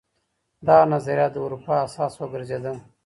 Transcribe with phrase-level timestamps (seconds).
[0.67, 2.75] دغه نظريات د اروپا اساس وګرځېدل.